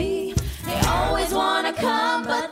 me. 0.00 0.34
They 0.64 0.80
always 0.86 1.32
wanna 1.32 1.72
come, 1.72 2.24
but 2.24 2.49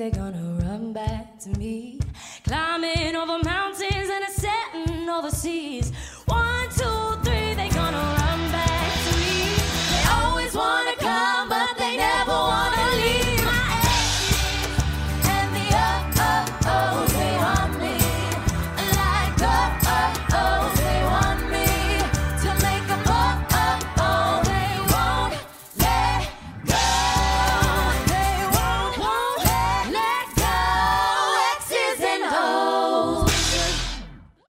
they're 0.00 0.10
gonna 0.10 0.58
run 0.64 0.94
back 0.94 1.38
to 1.38 1.50
me. 1.58 2.00
Climbing 2.44 3.14
over 3.14 3.38
mountains 3.44 4.08
and 4.10 4.24
ascending 4.24 5.10
over 5.10 5.30
seas. 5.30 5.92